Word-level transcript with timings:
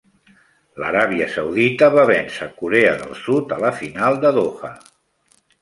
L'Aràbia 0.83 1.27
Saudita 1.33 1.91
va 1.97 2.07
vèncer 2.11 2.49
Corea 2.63 2.97
del 3.05 3.15
Sud 3.21 3.55
a 3.59 3.63
la 3.67 3.73
final 3.83 4.21
de 4.25 4.37
Doha. 4.39 4.77